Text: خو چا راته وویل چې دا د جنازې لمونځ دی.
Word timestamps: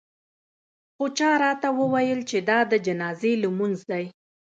خو 0.95 1.05
چا 1.17 1.31
راته 1.43 1.69
وویل 1.79 2.19
چې 2.29 2.37
دا 2.49 2.59
د 2.71 2.73
جنازې 2.85 3.33
لمونځ 3.43 3.77
دی. 3.91 4.05